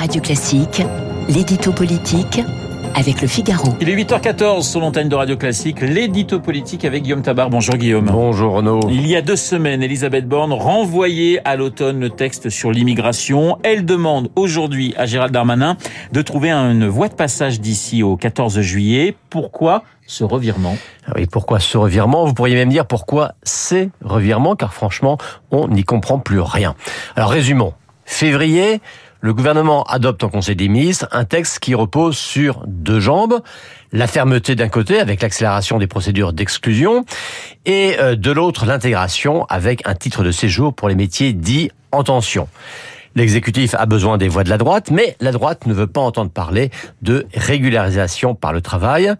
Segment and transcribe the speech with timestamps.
[0.00, 0.82] Radio Classique,
[1.28, 2.40] l'édito politique
[2.94, 3.74] avec le Figaro.
[3.82, 7.50] Il est 8h14 sur l'antenne de Radio Classique, l'édito politique avec Guillaume Tabar.
[7.50, 8.06] Bonjour Guillaume.
[8.06, 8.80] Bonjour Renaud.
[8.88, 13.58] Il y a deux semaines, Elisabeth Borne renvoyait à l'automne le texte sur l'immigration.
[13.62, 15.76] Elle demande aujourd'hui à Gérald Darmanin
[16.12, 19.14] de trouver une voie de passage d'ici au 14 juillet.
[19.28, 20.78] Pourquoi ce revirement?
[21.06, 22.24] Ah Oui, pourquoi ce revirement?
[22.24, 25.18] Vous pourriez même dire pourquoi ces revirements, car franchement,
[25.50, 26.74] on n'y comprend plus rien.
[27.16, 27.74] Alors résumons.
[28.06, 28.80] Février,
[29.20, 33.40] le gouvernement adopte en Conseil des ministres un texte qui repose sur deux jambes.
[33.92, 37.04] La fermeté d'un côté avec l'accélération des procédures d'exclusion
[37.66, 42.02] et euh, de l'autre l'intégration avec un titre de séjour pour les métiers dits en
[42.02, 42.48] tension.
[43.16, 46.30] L'exécutif a besoin des voix de la droite, mais la droite ne veut pas entendre
[46.30, 46.70] parler
[47.02, 49.12] de régularisation par le travail.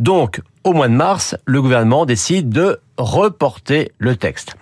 [0.00, 4.56] Donc, au mois de mars, le gouvernement décide de reporter le texte.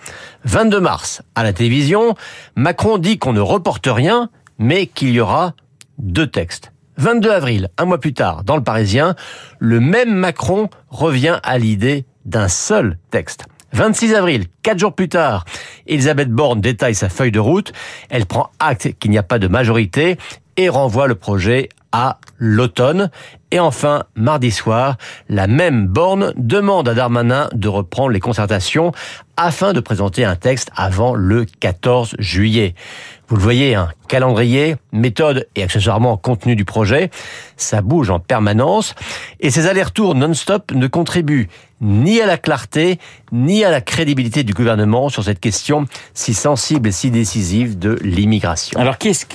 [0.45, 2.15] 22 mars, à la télévision,
[2.57, 5.55] Macron dit qu'on ne reporte rien, mais qu'il y aura
[5.99, 6.73] deux textes.
[6.97, 9.17] 22 avril, un mois plus tard, dans le Parisien,
[9.59, 13.47] le même Macron revient à l'idée d'un seul texte.
[13.73, 15.45] 26 avril, quatre jours plus tard,
[15.89, 17.73] Elisabeth Borne détaille sa feuille de route.
[18.09, 20.17] Elle prend acte qu'il n'y a pas de majorité
[20.57, 23.11] et renvoie le projet à l'automne.
[23.51, 24.97] Et enfin, mardi soir,
[25.29, 28.93] la même Borne demande à Darmanin de reprendre les concertations
[29.37, 32.75] afin de présenter un texte avant le 14 juillet.
[33.29, 37.11] Vous le voyez, un calendrier, méthode et accessoirement contenu du projet,
[37.57, 38.95] ça bouge en permanence
[39.41, 41.49] et ces allers-retours non-stop ne contribuent
[41.81, 42.99] ni à la clarté
[43.33, 47.99] ni à la crédibilité du gouvernement sur cette question si sensible et si décisive de
[48.03, 48.79] l'immigration.
[48.79, 49.27] Alors qu'est-ce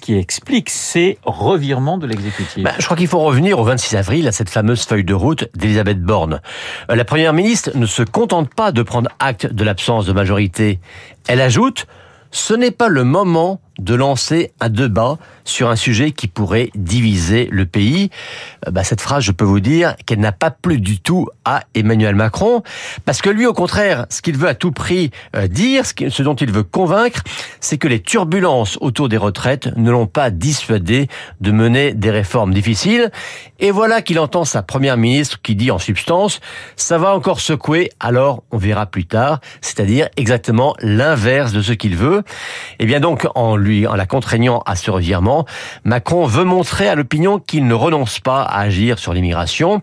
[0.00, 2.64] qui, explique ces revirements de l'exécutif?
[2.64, 5.48] Ben, Je crois qu'il faut revenir au 26 avril à cette fameuse feuille de route
[5.54, 6.40] d'Elisabeth Borne.
[6.90, 10.80] Euh, la première ministre ne se contente pas de prendre acte de l'absence de majorité.
[11.28, 11.86] Elle ajoute
[12.30, 17.48] ce n'est pas le moment de lancer un débat sur un sujet qui pourrait diviser
[17.50, 18.10] le pays.
[18.66, 21.62] Euh, bah, cette phrase, je peux vous dire qu'elle n'a pas plu du tout à
[21.74, 22.62] Emmanuel Macron,
[23.04, 26.34] parce que lui, au contraire, ce qu'il veut à tout prix euh, dire, ce dont
[26.34, 27.22] il veut convaincre,
[27.60, 31.08] c'est que les turbulences autour des retraites ne l'ont pas dissuadé
[31.40, 33.10] de mener des réformes difficiles.
[33.58, 36.40] Et voilà qu'il entend sa première ministre qui dit en substance,
[36.76, 41.96] ça va encore secouer, alors on verra plus tard, c'est-à-dire exactement l'inverse de ce qu'il
[41.96, 42.22] veut.
[42.78, 45.44] Et eh bien donc, en lui, en la contraignant à ce revirement,
[45.84, 49.82] Macron veut montrer à l'opinion qu'il ne renonce pas à agir sur l'immigration.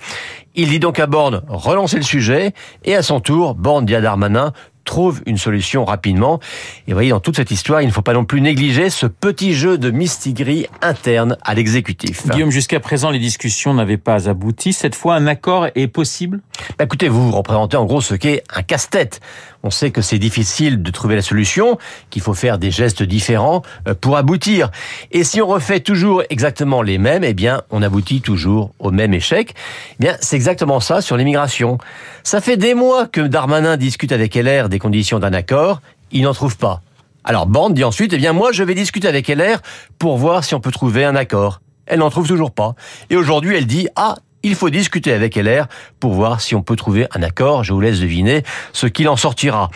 [0.56, 4.02] Il dit donc à Borne relancer le sujet et à son tour, Borne dit à
[4.02, 6.40] Darmanin trouve une solution rapidement.
[6.88, 9.06] Et vous voyez, dans toute cette histoire, il ne faut pas non plus négliger ce
[9.06, 12.28] petit jeu de mistigris interne à l'exécutif.
[12.30, 14.74] Guillaume, jusqu'à présent, les discussions n'avaient pas abouti.
[14.74, 16.42] Cette fois, un accord est possible?
[16.78, 19.20] Bah, Écoutez, vous représentez en gros ce qu'est un casse-tête.
[19.66, 21.78] On sait que c'est difficile de trouver la solution,
[22.10, 24.70] qu'il faut faire des gestes différents euh, pour aboutir.
[25.12, 29.14] Et si on refait toujours exactement les mêmes, eh bien, on aboutit toujours au même
[29.14, 29.54] échec.
[29.92, 31.78] Eh bien, c'est exactement ça sur l'immigration.
[32.24, 35.81] Ça fait des mois que Darmanin discute avec LR des conditions d'un accord.
[36.11, 36.81] Il n'en trouve pas.
[37.23, 39.61] Alors Bande dit ensuite, eh bien, moi, je vais discuter avec LR
[39.97, 41.61] pour voir si on peut trouver un accord.
[41.85, 42.75] Elle n'en trouve toujours pas.
[43.09, 45.68] Et aujourd'hui, elle dit, ah, il faut discuter avec LR
[46.00, 47.64] pour voir si on peut trouver un accord.
[47.64, 48.44] Je vous laisse deviner
[48.74, 49.72] ce qu'il en sortira.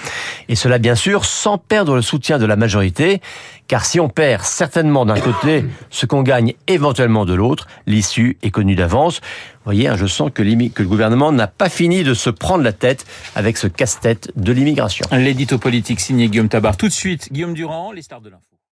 [0.50, 3.22] Et cela, bien sûr, sans perdre le soutien de la majorité,
[3.68, 8.52] car si on perd certainement d'un côté ce qu'on gagne éventuellement de l'autre, l'issue est
[8.52, 9.20] connue d'avance.
[9.20, 12.64] Vous voyez, hein, je sens que, que le gouvernement n'a pas fini de se prendre
[12.64, 15.06] la tête avec ce casse-tête de l'immigration.
[15.12, 16.78] L'édito politique signé Guillaume Tabar.
[16.78, 18.57] Tout de suite, Guillaume Durand, les stars de l'info.